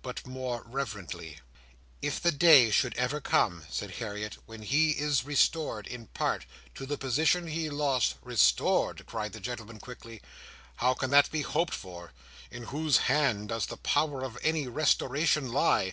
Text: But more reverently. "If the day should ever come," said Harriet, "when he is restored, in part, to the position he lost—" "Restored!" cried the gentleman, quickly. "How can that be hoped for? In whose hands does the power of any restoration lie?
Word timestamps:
But 0.00 0.26
more 0.26 0.62
reverently. 0.64 1.40
"If 2.00 2.18
the 2.18 2.32
day 2.32 2.70
should 2.70 2.96
ever 2.96 3.20
come," 3.20 3.62
said 3.68 3.90
Harriet, 3.96 4.38
"when 4.46 4.62
he 4.62 4.92
is 4.92 5.26
restored, 5.26 5.86
in 5.86 6.06
part, 6.06 6.46
to 6.76 6.86
the 6.86 6.96
position 6.96 7.48
he 7.48 7.68
lost—" 7.68 8.14
"Restored!" 8.22 9.04
cried 9.06 9.34
the 9.34 9.38
gentleman, 9.40 9.78
quickly. 9.78 10.22
"How 10.76 10.94
can 10.94 11.10
that 11.10 11.30
be 11.30 11.42
hoped 11.42 11.74
for? 11.74 12.14
In 12.50 12.62
whose 12.62 12.96
hands 13.12 13.48
does 13.48 13.66
the 13.66 13.76
power 13.76 14.24
of 14.24 14.38
any 14.42 14.66
restoration 14.66 15.52
lie? 15.52 15.92